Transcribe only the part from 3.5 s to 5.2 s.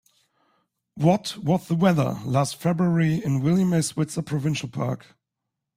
A. Switzer Provincial Park?